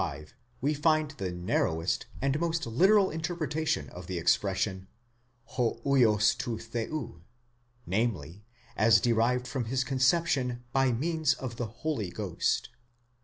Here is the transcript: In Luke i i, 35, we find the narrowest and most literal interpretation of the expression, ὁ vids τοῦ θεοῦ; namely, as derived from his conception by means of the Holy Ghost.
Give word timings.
In 0.01 0.07
Luke 0.07 0.13
i 0.15 0.15
i, 0.15 0.17
35, 0.17 0.35
we 0.61 0.73
find 0.73 1.11
the 1.11 1.31
narrowest 1.31 2.05
and 2.23 2.39
most 2.39 2.65
literal 2.65 3.11
interpretation 3.11 3.87
of 3.89 4.07
the 4.07 4.17
expression, 4.17 4.87
ὁ 5.51 5.79
vids 5.83 6.35
τοῦ 6.37 6.69
θεοῦ; 6.89 7.21
namely, 7.85 8.43
as 8.75 8.99
derived 8.99 9.45
from 9.47 9.65
his 9.65 9.83
conception 9.83 10.63
by 10.71 10.91
means 10.91 11.35
of 11.35 11.57
the 11.57 11.67
Holy 11.67 12.09
Ghost. 12.09 12.69